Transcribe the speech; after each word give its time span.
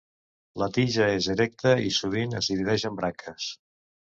La 0.61 0.69
tija 0.77 1.09
és 1.17 1.27
erecta 1.35 1.75
i 1.89 1.93
sovint 1.99 2.35
es 2.41 2.51
divideix 2.55 2.87
en 2.91 2.99
branques. 3.03 3.53